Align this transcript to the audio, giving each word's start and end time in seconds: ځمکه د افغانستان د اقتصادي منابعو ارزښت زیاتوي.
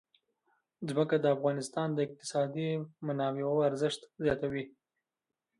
ځمکه 0.87 1.15
د 1.19 1.25
افغانستان 1.35 1.87
د 1.93 1.97
اقتصادي 2.05 2.69
منابعو 3.07 3.65
ارزښت 3.69 4.01
زیاتوي. 4.23 4.63